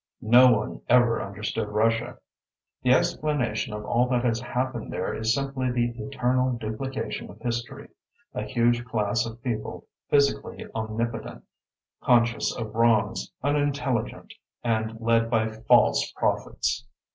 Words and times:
No 0.23 0.51
one 0.51 0.81
ever 0.89 1.21
understood 1.21 1.67
Russia. 1.69 2.17
The 2.81 2.91
explanation 2.91 3.71
of 3.71 3.85
all 3.85 4.07
that 4.07 4.23
has 4.25 4.39
happened 4.41 4.91
there 4.91 5.13
is 5.13 5.31
simply 5.35 5.69
the 5.69 5.89
eternal 5.91 6.53
duplication 6.57 7.29
of 7.29 7.37
history 7.39 7.87
a 8.33 8.41
huge 8.41 8.83
class 8.83 9.27
of 9.27 9.43
people, 9.43 9.85
physically 10.09 10.65
omnipotent, 10.73 11.43
conscious 12.01 12.51
of 12.57 12.73
wrongs, 12.73 13.31
unintelligent, 13.43 14.33
and 14.63 14.99
led 14.99 15.29
by 15.29 15.49
false 15.51 16.11
prophets. 16.13 16.83